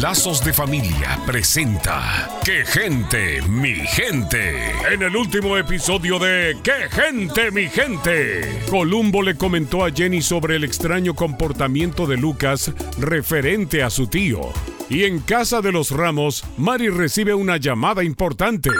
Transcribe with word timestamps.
Lazos 0.00 0.42
de 0.42 0.54
Familia 0.54 1.18
presenta 1.26 2.26
¡Qué 2.42 2.64
gente, 2.64 3.42
mi 3.42 3.74
gente! 3.74 4.70
En 4.90 5.02
el 5.02 5.14
último 5.14 5.58
episodio 5.58 6.18
de 6.18 6.56
¡Qué 6.64 6.88
gente, 6.88 7.50
mi 7.50 7.68
gente! 7.68 8.62
Columbo 8.70 9.22
le 9.22 9.36
comentó 9.36 9.84
a 9.84 9.90
Jenny 9.90 10.22
sobre 10.22 10.56
el 10.56 10.64
extraño 10.64 11.14
comportamiento 11.14 12.06
de 12.06 12.16
Lucas 12.16 12.72
referente 12.98 13.82
a 13.82 13.90
su 13.90 14.08
tío. 14.08 14.40
Y 14.88 15.04
en 15.04 15.20
casa 15.20 15.60
de 15.60 15.70
los 15.70 15.90
Ramos, 15.90 16.44
Mari 16.56 16.88
recibe 16.88 17.34
una 17.34 17.58
llamada 17.58 18.02
importante. 18.02 18.70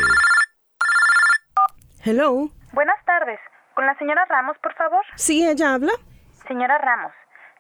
Hello. 2.03 2.49
Buenas 2.73 3.05
tardes. 3.05 3.39
¿Con 3.75 3.85
la 3.85 3.95
señora 3.99 4.25
Ramos, 4.27 4.57
por 4.63 4.75
favor? 4.75 5.05
Sí, 5.17 5.47
ella 5.47 5.75
habla. 5.75 5.93
Señora 6.49 6.79
Ramos, 6.79 7.13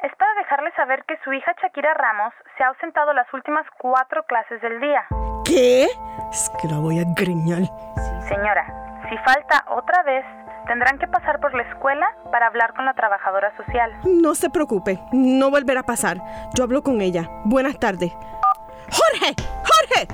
es 0.03 0.13
para 0.17 0.33
dejarle 0.35 0.73
saber 0.77 1.05
que 1.07 1.19
su 1.25 1.33
hija 1.33 1.53
Shakira 1.61 1.95
Ramos 1.95 2.33
se 2.57 2.65
ha 2.65 2.69
ausentado 2.69 3.13
las 3.13 3.33
últimas 3.35 3.67
cuatro 3.79 4.25
clases 4.25 4.61
del 4.63 4.81
día. 4.81 5.05
¿Qué? 5.45 5.89
Es 6.31 6.51
que 6.61 6.69
la 6.69 6.79
voy 6.79 7.01
a 7.01 7.05
griñar. 7.05 7.63
Señora, 8.29 8.65
si 9.09 9.17
falta 9.19 9.65
otra 9.69 10.03
vez, 10.05 10.25
tendrán 10.67 10.99
que 10.99 11.07
pasar 11.09 11.41
por 11.41 11.53
la 11.55 11.65
escuela 11.65 12.07
para 12.31 12.47
hablar 12.47 12.73
con 12.75 12.85
la 12.85 12.95
trabajadora 12.95 13.55
social. 13.57 13.93
No 14.05 14.35
se 14.35 14.49
preocupe, 14.49 15.01
no 15.13 15.51
volverá 15.51 15.81
a 15.81 15.85
pasar. 15.85 16.19
Yo 16.55 16.65
hablo 16.65 16.83
con 16.83 17.01
ella. 17.01 17.29
Buenas 17.45 17.79
tardes. 17.79 18.13
¡Jorge! 18.91 19.35
¡Jorge! 19.37 20.09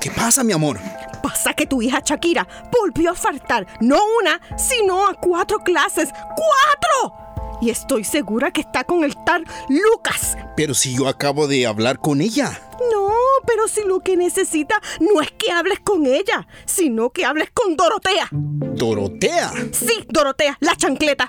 ¿Qué 0.00 0.10
pasa, 0.10 0.44
mi 0.44 0.52
amor? 0.52 0.76
Pasa 1.22 1.54
que 1.54 1.66
tu 1.66 1.80
hija 1.82 2.00
Shakira 2.02 2.46
volvió 2.70 3.10
a 3.10 3.14
faltar, 3.14 3.66
no 3.80 3.98
una, 4.20 4.40
sino 4.56 5.06
a 5.06 5.14
cuatro 5.14 5.58
clases. 5.58 6.12
¡Cuatro! 6.12 7.29
Y 7.60 7.70
estoy 7.70 8.04
segura 8.04 8.52
que 8.52 8.62
está 8.62 8.84
con 8.84 9.04
el 9.04 9.14
tal 9.24 9.44
Lucas. 9.68 10.36
Pero 10.56 10.74
si 10.74 10.96
yo 10.96 11.08
acabo 11.08 11.46
de 11.46 11.66
hablar 11.66 11.98
con 11.98 12.20
ella. 12.20 12.68
No, 12.92 13.10
pero 13.46 13.68
si 13.68 13.82
lo 13.82 14.00
que 14.00 14.16
necesita 14.16 14.80
no 15.00 15.20
es 15.20 15.30
que 15.32 15.52
hables 15.52 15.80
con 15.80 16.06
ella, 16.06 16.46
sino 16.64 17.10
que 17.10 17.24
hables 17.24 17.50
con 17.50 17.76
Dorotea. 17.76 18.28
¿Dorotea? 18.32 19.52
Sí, 19.72 20.06
Dorotea, 20.08 20.56
la 20.60 20.74
chancleta. 20.76 21.28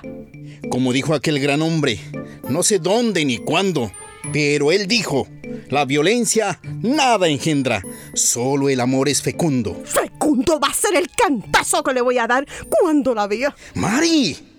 Como 0.70 0.92
dijo 0.92 1.14
aquel 1.14 1.38
gran 1.40 1.60
hombre, 1.60 2.00
no 2.48 2.62
sé 2.62 2.78
dónde 2.78 3.24
ni 3.24 3.38
cuándo, 3.38 3.92
pero 4.32 4.72
él 4.72 4.86
dijo, 4.86 5.28
la 5.68 5.84
violencia 5.84 6.60
nada 6.80 7.28
engendra, 7.28 7.82
solo 8.14 8.68
el 8.70 8.80
amor 8.80 9.08
es 9.08 9.20
fecundo. 9.20 9.82
Fecundo 9.84 10.58
va 10.58 10.68
a 10.68 10.74
ser 10.74 10.96
el 10.96 11.10
cantazo 11.10 11.82
que 11.82 11.92
le 11.92 12.00
voy 12.00 12.18
a 12.18 12.26
dar 12.26 12.46
cuando 12.70 13.14
la 13.14 13.26
vea. 13.26 13.54
¡Mari! 13.74 14.51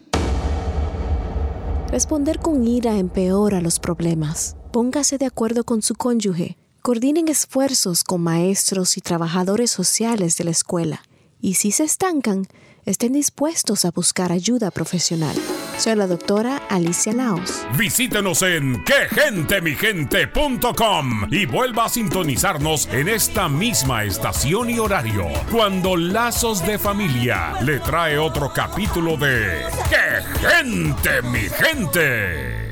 Responder 1.94 2.40
con 2.40 2.66
ira 2.68 2.98
empeora 2.98 3.62
los 3.62 3.80
problemas. 3.80 4.58
Póngase 4.72 5.20
de 5.20 5.28
acuerdo 5.28 5.64
con 5.64 5.84
su 5.84 5.94
cónyuge. 5.94 6.58
Coordinen 6.82 7.28
esfuerzos 7.28 8.04
con 8.04 8.22
maestros 8.22 8.98
y 8.98 9.02
trabajadores 9.02 9.70
sociales 9.70 10.36
de 10.36 10.44
la 10.44 10.50
escuela. 10.50 11.04
Y 11.40 11.54
si 11.54 11.70
se 11.70 11.84
estancan, 11.84 12.48
estén 12.86 13.14
dispuestos 13.14 13.86
a 13.86 13.92
buscar 13.92 14.32
ayuda 14.32 14.72
profesional. 14.72 15.36
Soy 15.78 15.96
la 15.96 16.08
doctora 16.08 16.58
Alicia 16.70 17.14
Laos. 17.14 17.68
Visítenos 17.78 18.42
en 18.42 18.84
quegentemigente.com 18.84 21.28
y 21.32 21.46
vuelva 21.46 21.86
a 21.86 21.90
sintonizarnos 21.90 22.90
en 22.92 23.08
esta 23.10 23.48
misma 23.50 24.04
estación 24.04 24.70
y 24.70 24.78
horario 24.80 25.28
cuando 25.52 25.98
Lazos 25.98 26.66
de 26.66 26.80
Familia 26.80 27.56
le 27.62 27.80
trae 27.80 28.18
otro 28.18 28.52
capítulo 28.54 29.18
de 29.18 29.66
¡Qué 29.90 30.24
gente, 30.48 31.22
mi 31.24 31.50
gente! 31.50 32.63